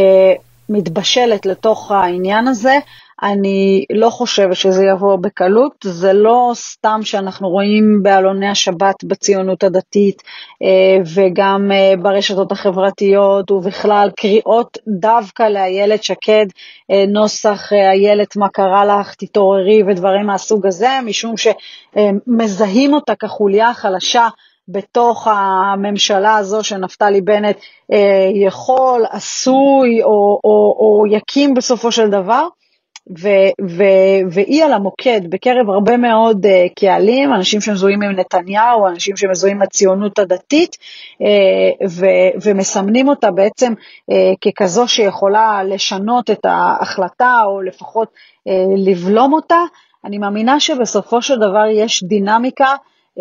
מתבשלת 0.68 1.46
לתוך 1.46 1.92
העניין 1.92 2.48
הזה. 2.48 2.78
אני 3.22 3.84
לא 3.92 4.10
חושבת 4.10 4.56
שזה 4.56 4.84
יבוא 4.84 5.16
בקלות, 5.16 5.72
זה 5.84 6.12
לא 6.12 6.50
סתם 6.54 7.00
שאנחנו 7.02 7.48
רואים 7.48 8.02
בעלוני 8.02 8.48
השבת 8.48 9.04
בציונות 9.04 9.64
הדתית 9.64 10.22
אה, 10.62 10.98
וגם 11.14 11.72
אה, 11.72 11.94
ברשתות 12.02 12.52
החברתיות 12.52 13.50
ובכלל 13.50 14.10
קריאות 14.16 14.78
דווקא 14.88 15.42
לאיילת 15.42 16.04
שקד, 16.04 16.46
אה, 16.90 17.04
נוסח 17.08 17.72
איילת 17.72 18.36
מה 18.36 18.48
קרה 18.48 18.84
לך, 18.84 19.14
תתעוררי 19.14 19.82
ודברים 19.82 20.26
מהסוג 20.26 20.66
הזה, 20.66 20.88
משום 21.04 21.34
שמזהים 21.36 22.94
אותה 22.94 23.14
כחוליה 23.14 23.74
חלשה 23.74 24.28
בתוך 24.68 25.28
הממשלה 25.30 26.36
הזו 26.36 26.64
שנפתלי 26.64 27.20
בנט 27.20 27.56
יכול, 28.34 29.04
עשוי 29.10 30.02
או, 30.02 30.40
או, 30.44 30.76
או 30.78 31.04
יקים 31.10 31.54
בסופו 31.54 31.92
של 31.92 32.08
דבר. 32.08 32.48
ו- 33.18 33.66
ו- 33.68 34.30
והיא 34.30 34.64
על 34.64 34.72
המוקד 34.72 35.20
בקרב 35.30 35.70
הרבה 35.70 35.96
מאוד 35.96 36.46
uh, 36.46 36.48
קהלים, 36.80 37.34
אנשים 37.34 37.60
שמזוהים 37.60 38.02
עם 38.02 38.10
נתניהו, 38.10 38.86
אנשים 38.86 39.16
שמזוהים 39.16 39.56
עם 39.56 39.62
הציונות 39.62 40.18
הדתית, 40.18 40.76
uh, 41.12 41.86
ו- 41.90 42.38
ומסמנים 42.44 43.08
אותה 43.08 43.30
בעצם 43.30 43.72
uh, 43.72 44.14
ככזו 44.40 44.88
שיכולה 44.88 45.62
לשנות 45.64 46.30
את 46.30 46.44
ההחלטה, 46.44 47.34
או 47.46 47.62
לפחות 47.62 48.08
uh, 48.08 48.52
לבלום 48.76 49.32
אותה. 49.32 49.60
אני 50.04 50.18
מאמינה 50.18 50.60
שבסופו 50.60 51.22
של 51.22 51.36
דבר 51.36 51.66
יש 51.72 52.04
דינמיקה. 52.04 52.74
Uh, 53.18 53.20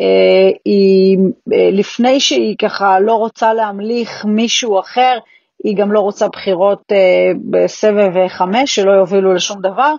היא, 0.66 1.18
uh, 1.18 1.54
לפני 1.72 2.20
שהיא 2.20 2.56
ככה 2.62 3.00
לא 3.00 3.14
רוצה 3.14 3.54
להמליך 3.54 4.26
מישהו 4.26 4.80
אחר, 4.80 5.18
היא 5.64 5.76
גם 5.76 5.92
לא 5.92 6.00
רוצה 6.00 6.28
בחירות 6.28 6.84
אה, 6.92 7.32
בסבב 7.50 8.28
חמש 8.28 8.76
שלא 8.76 8.92
יובילו 8.92 9.34
לשום 9.34 9.62
דבר, 9.62 9.94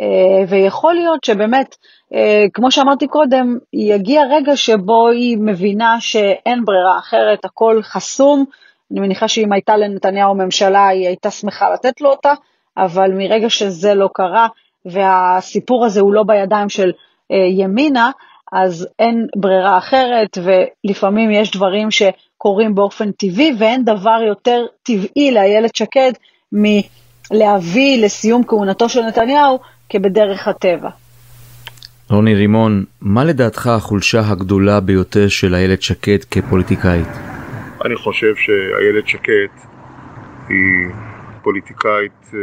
אה, 0.00 0.44
ויכול 0.48 0.94
להיות 0.94 1.24
שבאמת, 1.24 1.76
אה, 2.14 2.46
כמו 2.54 2.70
שאמרתי 2.70 3.06
קודם, 3.06 3.58
יגיע 3.72 4.22
רגע 4.30 4.56
שבו 4.56 5.08
היא 5.08 5.38
מבינה 5.40 5.96
שאין 6.00 6.64
ברירה 6.64 6.98
אחרת, 6.98 7.44
הכל 7.44 7.80
חסום. 7.82 8.44
אני 8.92 9.00
מניחה 9.00 9.28
שאם 9.28 9.52
הייתה 9.52 9.76
לנתניהו 9.76 10.34
ממשלה, 10.34 10.88
היא 10.88 11.06
הייתה 11.06 11.30
שמחה 11.30 11.70
לתת 11.70 12.00
לו 12.00 12.10
אותה, 12.10 12.32
אבל 12.76 13.10
מרגע 13.12 13.50
שזה 13.50 13.94
לא 13.94 14.08
קרה, 14.14 14.48
והסיפור 14.84 15.84
הזה 15.84 16.00
הוא 16.00 16.14
לא 16.14 16.22
בידיים 16.22 16.68
של 16.68 16.92
אה, 17.32 17.36
ימינה, 17.36 18.10
אז 18.54 18.88
אין 18.98 19.26
ברירה 19.36 19.78
אחרת, 19.78 20.38
ולפעמים 20.44 21.30
יש 21.30 21.50
דברים 21.50 21.88
שקורים 21.90 22.74
באופן 22.74 23.10
טבעי, 23.12 23.52
ואין 23.58 23.84
דבר 23.84 24.18
יותר 24.28 24.64
טבעי 24.82 25.30
לאיילת 25.30 25.76
שקד 25.76 26.12
להביא 27.30 28.04
לסיום 28.04 28.44
כהונתו 28.46 28.88
של 28.88 29.00
נתניהו 29.00 29.58
כבדרך 29.88 30.48
הטבע. 30.48 30.90
רוני 32.10 32.34
רימון, 32.34 32.84
מה 33.00 33.24
לדעתך 33.24 33.66
החולשה 33.66 34.20
הגדולה 34.30 34.80
ביותר 34.80 35.28
של 35.28 35.54
איילת 35.54 35.82
שקד 35.82 36.24
כפוליטיקאית? 36.30 37.08
אני 37.84 37.96
חושב 37.96 38.34
שאיילת 38.36 39.08
שקד 39.08 39.52
היא 40.48 40.88
פוליטיקאית 41.42 42.34
אה, 42.34 42.38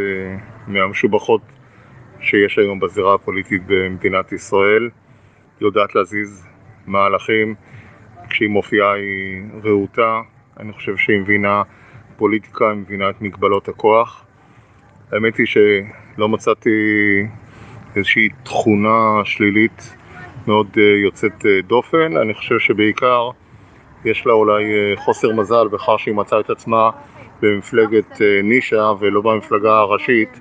מהמשובחות 0.68 1.42
שיש 2.22 2.58
היום 2.58 2.80
בזירה 2.80 3.14
הפוליטית 3.14 3.62
במדינת 3.68 4.32
ישראל, 4.32 4.90
יודעת 5.62 5.96
להזיז 5.96 6.48
מהלכים, 6.88 7.56
כשהיא 8.30 8.50
מופיעה 8.50 8.94
היא 8.94 9.44
רהוטה, 9.64 10.22
אני 10.60 10.74
חושב 10.74 10.98
שהיא 10.98 11.20
מבינה 11.20 11.64
פוליטיקה, 12.18 12.70
היא 12.70 12.78
מבינה 12.78 13.10
את 13.10 13.22
מגבלות 13.22 13.70
הכוח. 13.70 14.26
האמת 15.12 15.38
היא 15.38 15.46
שלא 15.46 16.30
מצאתי 16.30 16.70
איזושהי 17.96 18.30
תכונה 18.44 19.22
שלילית 19.24 19.96
מאוד 20.48 20.68
אה, 20.78 20.84
יוצאת 21.04 21.46
אה, 21.46 21.62
דופן, 21.68 22.18
אני 22.18 22.34
חושב 22.34 22.60
שבעיקר 22.60 23.30
יש 24.06 24.26
לה 24.26 24.34
אולי 24.34 24.64
אה, 24.64 24.94
חוסר 24.98 25.34
מזל 25.34 25.68
בכך 25.68 25.94
שהיא 25.98 26.16
מצאה 26.16 26.40
את 26.40 26.50
עצמה 26.50 26.90
במפלגת 27.42 28.22
נישה 28.44 28.92
ולא 29.00 29.22
במפלגה 29.22 29.80
הראשית, 29.80 30.40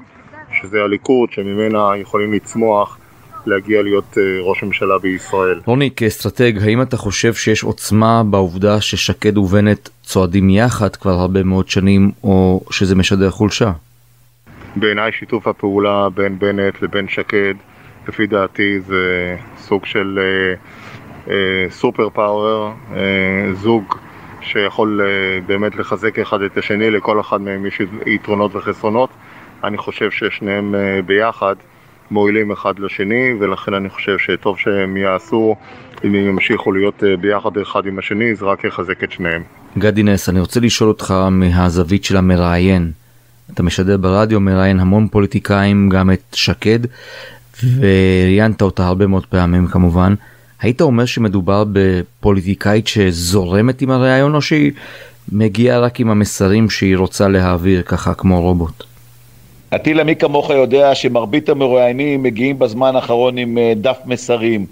שזה 0.52 0.82
הליכוד, 0.82 1.32
שממנה 1.32 1.96
יכולים 1.96 2.32
לצמוח 2.32 2.98
להגיע 3.47 3.82
להיות 3.82 4.18
ראש 4.42 4.62
ממשלה 4.62 4.99
בישראל. 4.99 5.61
רוני, 5.66 5.90
כאסטרטג, 5.97 6.52
האם 6.62 6.82
אתה 6.82 6.97
חושב 6.97 7.35
שיש 7.35 7.62
עוצמה 7.62 8.23
בעובדה 8.30 8.80
ששקד 8.80 9.38
ובנט 9.38 9.88
צועדים 10.02 10.50
יחד 10.50 10.97
כבר 10.97 11.11
הרבה 11.11 11.42
מאוד 11.42 11.68
שנים, 11.68 12.11
או 12.25 12.64
שזה 12.70 12.97
משדר 12.97 13.30
חולשה? 13.30 13.73
בעיניי 14.76 15.12
שיתוף 15.12 15.47
הפעולה 15.47 16.09
בין 16.14 16.38
בנט 16.38 16.82
לבין 16.82 17.09
שקד, 17.09 17.54
לפי 18.09 18.26
דעתי 18.26 18.80
זה 18.80 19.37
סוג 19.59 19.87
של 19.87 20.18
אה, 20.18 20.54
אה, 21.32 21.70
סופר 21.70 22.09
פאוור, 22.11 22.73
אה, 22.97 23.54
זוג 23.54 23.94
שיכול 24.40 25.00
אה, 25.04 25.40
באמת 25.47 25.76
לחזק 25.76 26.18
אחד 26.18 26.42
את 26.42 26.56
השני, 26.56 26.90
לכל 26.90 27.20
אחד 27.20 27.40
מהם 27.40 27.66
יש 27.66 27.80
יתרונות 28.06 28.56
וחסרונות. 28.56 29.11
אני 29.64 29.78
חושב 29.78 30.11
ששניהם 30.11 30.75
אה, 30.75 31.02
ביחד 31.06 31.54
מועילים 32.10 32.52
אחד 32.52 32.78
לשני, 32.78 33.34
ולכן 33.40 33.74
אני 33.74 33.88
חושב 33.88 34.18
שטוב 34.18 34.58
שהם 34.58 34.96
יעשו, 34.96 35.56
אם 36.04 36.14
הם 36.14 36.28
ימשיכו 36.28 36.72
להיות 36.72 37.04
אה, 37.04 37.16
ביחד 37.16 37.58
אחד 37.62 37.86
עם 37.86 37.98
השני, 37.98 38.34
זה 38.34 38.44
רק 38.44 38.64
יחזק 38.64 39.04
את 39.04 39.12
שניהם. 39.12 39.42
גדי 39.78 40.02
נס, 40.02 40.28
אני 40.28 40.40
רוצה 40.40 40.60
לשאול 40.60 40.88
אותך 40.88 41.14
מהזווית 41.30 42.04
של 42.04 42.16
המראיין. 42.16 42.90
אתה 43.54 43.62
משדר 43.62 43.96
ברדיו, 43.96 44.40
מראיין 44.40 44.80
המון 44.80 45.08
פוליטיקאים, 45.08 45.88
גם 45.88 46.10
את 46.10 46.22
שקד, 46.34 46.78
וראיינת 47.64 48.62
אותה 48.62 48.86
הרבה 48.86 49.06
מאוד 49.06 49.26
פעמים 49.26 49.66
כמובן. 49.66 50.14
היית 50.60 50.80
אומר 50.80 51.04
שמדובר 51.04 51.64
בפוליטיקאית 51.72 52.86
שזורמת 52.86 53.82
עם 53.82 53.90
הראיון 53.90 54.34
או 54.34 54.42
שהיא 54.42 54.72
מגיעה 55.32 55.78
רק 55.78 56.00
עם 56.00 56.10
המסרים 56.10 56.70
שהיא 56.70 56.96
רוצה 56.96 57.28
להעביר 57.28 57.82
ככה 57.82 58.14
כמו 58.14 58.40
רובוט? 58.40 58.89
אטילה, 59.74 60.04
מי 60.04 60.16
כמוך 60.16 60.50
יודע 60.50 60.94
שמרבית 60.94 61.48
המרואיינים 61.48 62.22
מגיעים 62.22 62.58
בזמן 62.58 62.96
האחרון 62.96 63.38
עם 63.38 63.58
אה, 63.58 63.72
דף 63.76 63.98
מסרים. 64.04 64.66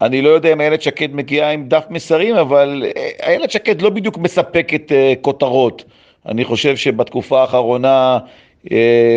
אני 0.00 0.22
לא 0.22 0.28
יודע 0.28 0.52
אם 0.52 0.60
איילת 0.60 0.82
שקד 0.82 1.14
מגיעה 1.14 1.50
עם 1.50 1.68
דף 1.68 1.84
מסרים, 1.90 2.34
אבל 2.36 2.84
אה, 2.96 3.10
איילת 3.22 3.50
שקד 3.50 3.82
לא 3.82 3.90
בדיוק 3.90 4.18
מספקת 4.18 4.92
אה, 4.92 5.12
כותרות. 5.20 5.84
אני 6.26 6.44
חושב 6.44 6.76
שבתקופה 6.76 7.40
האחרונה, 7.40 8.18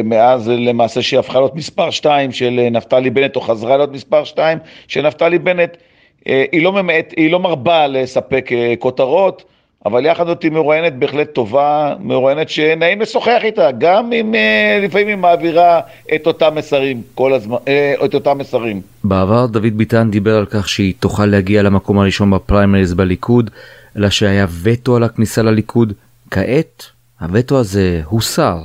מאז 0.04 0.50
למעשה 0.50 1.02
שהיא 1.02 1.20
הפכה 1.20 1.40
להיות 1.40 1.56
מספר 1.56 1.90
2 1.92 2.32
של 2.32 2.68
נפתלי 2.72 3.10
בנט, 3.10 3.36
או 3.36 3.42
חזרה 3.42 3.78
להיות 3.78 3.92
מספר 3.92 4.24
2 4.24 4.58
של 4.88 5.08
נפתלי 5.08 5.40
בנט, 5.40 5.78
היא 6.26 6.64
לא, 6.64 6.74
ממעט, 6.74 7.14
היא 7.18 7.32
לא 7.32 7.40
מרבה 7.40 7.88
לספק 7.88 8.50
כותרות, 8.80 9.44
אבל 9.86 10.06
יחד 10.06 10.30
אותי 10.30 10.50
מרואיינת 10.50 10.96
בהחלט 10.96 11.34
טובה, 11.34 11.96
מרואיינת 12.00 12.50
שנעים 12.50 13.02
לשוחח 13.02 13.40
איתה, 13.44 13.72
גם 13.78 14.14
אם 14.14 14.36
לפעמים 14.84 15.08
היא 15.08 15.16
מעבירה 15.16 15.80
את 16.16 16.28
אותם 16.28 16.56
מסרים, 16.56 17.02
כל 17.16 17.34
הזמן, 17.34 17.58
את 18.06 18.14
אותם 18.14 18.38
מסרים. 18.38 18.82
בעבר 19.04 19.46
דוד 19.46 19.78
ביטן 19.78 20.12
דיבר 20.12 20.38
על 20.38 20.46
כך 20.46 20.70
שהיא 20.70 20.94
תוכל 21.00 21.26
להגיע 21.26 21.64
למקום 21.64 22.00
הראשון 22.00 22.32
בפריימריז 22.32 22.94
בליכוד, 22.94 23.50
אלא 23.98 24.10
שהיה 24.10 24.46
וטו 24.64 24.96
על 24.96 25.04
הכניסה 25.04 25.42
לליכוד. 25.42 25.94
כעת 26.32 26.86
הווטו 27.22 27.60
הזה 27.60 28.02
הוסר. 28.06 28.58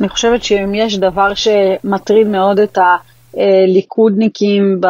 אני 0.00 0.08
חושבת 0.08 0.42
שאם 0.42 0.74
יש 0.74 0.98
דבר 0.98 1.32
שמטריד 1.34 2.26
מאוד 2.26 2.60
את 2.60 2.78
הליכודניקים 3.36 4.80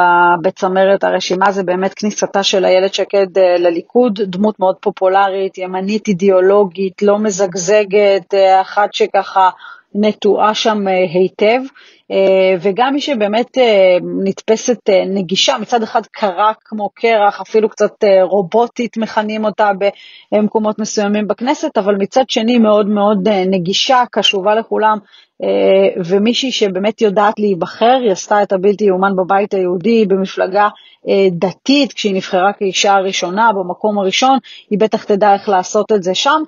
בצמרת 0.43 1.05
הרשימה, 1.05 1.53
זה 1.53 1.63
באמת 1.63 1.95
כניסתה 1.95 2.43
של 2.43 2.65
איילת 2.65 2.95
שקד 2.95 3.39
אה, 3.39 3.59
לליכוד, 3.59 4.21
דמות 4.23 4.61
מאוד 4.61 4.77
פופולרית, 4.81 5.59
ימנית 5.59 6.09
אידיאולוגית, 6.09 7.03
לא 7.03 7.19
מזגזגת, 7.19 8.35
אה, 8.35 8.61
אחת 8.61 8.95
שככה 8.95 9.51
נטועה 9.95 10.55
שם 10.55 10.89
אה, 10.89 11.05
היטב. 11.13 11.61
אה, 12.11 12.55
וגם 12.61 12.93
מי 12.95 13.01
שבאמת 13.01 13.59
אה, 13.59 13.97
נתפסת 14.25 14.89
אה, 14.89 15.05
נגישה, 15.07 15.59
מצד 15.59 15.83
אחד 15.83 16.07
קרה 16.11 16.53
כמו 16.65 16.91
קרח, 16.95 17.41
אפילו 17.41 17.69
קצת 17.69 18.05
רובוטית 18.23 18.97
מכנים 18.97 19.45
אותה 19.45 19.71
במקומות 20.33 20.79
מסוימים 20.79 21.29
בכנסת, 21.29 21.79
אבל 21.79 21.95
מצד 21.95 22.31
שני 22.31 22.59
מאוד 22.59 22.87
מאוד 22.89 23.29
נגישה, 23.29 24.03
קשובה 24.11 24.55
לכולם, 24.55 24.99
ומישהי 26.05 26.53
שבאמת 26.53 27.01
יודעת 27.01 27.39
להיבחר, 27.39 27.99
היא 28.03 28.11
עשתה 28.11 28.43
את 28.43 28.53
הבלתי 28.53 28.85
יאומן 28.85 29.17
בבית 29.17 29.55
היהודי 29.55 30.07
במפלגה 30.07 30.69
דתית, 31.31 31.93
כשהיא 31.93 32.15
נבחרה 32.15 32.53
כאישה 32.53 32.95
הראשונה 32.95 33.51
במקום 33.53 33.99
הראשון, 33.99 34.39
היא 34.71 34.79
בטח 34.79 35.05
תדע 35.05 35.35
איך 35.35 35.49
לעשות 35.49 35.93
את 35.93 36.03
זה 36.03 36.15
שם. 36.15 36.43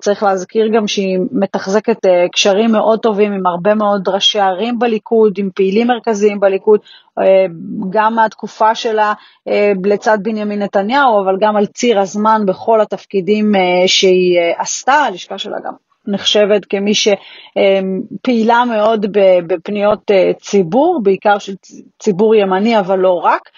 צריך 0.00 0.22
להזכיר 0.22 0.68
גם 0.74 0.88
שהיא 0.88 1.18
מתחזקת 1.32 1.98
קשרים 2.32 2.72
מאוד 2.72 2.98
טובים 2.98 3.32
עם 3.32 3.46
הרבה 3.46 3.74
מאוד 3.74 4.08
ראשי 4.08 4.40
ערים 4.40 4.78
בליכוד. 4.78 5.36
עם 5.38 5.50
פעילים 5.54 5.86
מרכזיים 5.86 6.40
בליכוד, 6.40 6.80
אה, 7.18 7.46
גם 7.90 8.14
מהתקופה 8.14 8.74
שלה 8.74 9.12
אה, 9.48 9.72
לצד 9.84 10.18
בנימין 10.22 10.62
נתניהו, 10.62 11.20
אבל 11.24 11.36
גם 11.40 11.56
על 11.56 11.66
ציר 11.66 12.00
הזמן 12.00 12.42
בכל 12.46 12.80
התפקידים 12.80 13.54
אה, 13.54 13.88
שהיא 13.88 14.38
עשתה, 14.58 14.92
הלשכה 14.92 15.38
שלה 15.38 15.56
גם 15.64 15.72
נחשבת 16.08 16.64
כמי 16.64 16.92
שפעילה 16.94 18.64
מאוד 18.64 19.06
בפניות 19.46 20.10
ציבור, 20.40 21.00
בעיקר 21.02 21.38
של 21.38 21.54
ציבור 21.98 22.34
ימני, 22.34 22.78
אבל 22.78 22.98
לא 22.98 23.20
רק. 23.24 23.48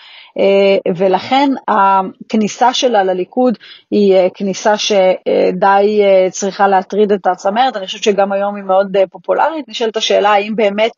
ולכן 0.97 1.51
הכניסה 1.69 2.75
שלה 2.75 3.03
לליכוד 3.03 3.59
היא 3.91 4.15
כניסה 4.35 4.75
שדי 4.77 6.01
צריכה 6.31 6.69
להטריד 6.69 7.13
את 7.13 7.27
הצמרת, 7.27 7.77
אני 7.77 7.87
חושבת 7.87 8.03
שגם 8.03 8.33
היום 8.33 8.57
היא 8.57 8.65
מאוד 8.65 8.97
פופולרית. 9.11 9.69
נשאלת 9.69 9.97
השאלה 9.97 10.31
האם 10.31 10.57
באמת 10.57 10.93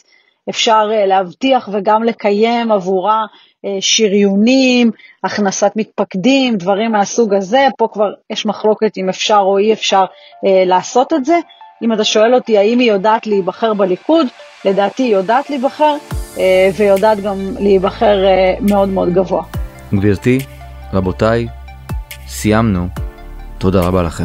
אפשר 0.51 0.89
אה, 0.93 1.07
להבטיח 1.07 1.69
וגם 1.73 2.03
לקיים 2.03 2.73
עבורה 2.73 3.21
אה, 3.21 3.27
שריונים, 3.81 4.91
הכנסת 5.25 5.73
מתפקדים, 5.77 6.57
דברים 6.57 6.93
מהסוג 6.93 7.35
הזה. 7.35 7.69
פה 7.79 7.89
כבר 7.93 8.13
יש 8.31 8.47
מחלוקת 8.47 8.97
אם 8.97 9.09
אפשר 9.09 9.39
או 9.43 9.59
אי 9.59 9.73
אפשר 9.73 10.05
אה, 10.47 10.65
לעשות 10.67 11.13
את 11.13 11.25
זה. 11.25 11.39
אם 11.83 11.93
אתה 11.93 12.05
שואל 12.05 12.35
אותי 12.35 12.59
האם 12.59 12.79
היא 12.79 12.93
יודעת 12.93 13.27
להיבחר 13.27 13.75
בליכוד, 13.75 14.27
לדעתי 14.65 15.03
היא 15.03 15.13
יודעת 15.13 15.51
להיבחר, 15.51 15.97
ויודעת 16.77 17.21
גם 17.21 17.37
להיבחר 17.61 18.19
מאוד 18.61 18.89
מאוד 18.89 19.13
גבוה. 19.13 19.43
גברתי, 19.95 20.39
רבותיי, 20.93 21.47
סיימנו. 22.29 22.87
תודה 23.59 23.81
רבה 23.81 24.03
לכם. 24.03 24.25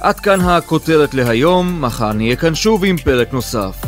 עד 0.00 0.20
כאן 0.20 0.40
הכותרת 0.40 1.14
להיום, 1.14 1.84
מחר 1.84 2.12
נהיה 2.12 2.36
כאן 2.36 2.54
שוב 2.54 2.84
עם 2.84 2.96
פרק 2.96 3.32
נוסף. 3.32 3.87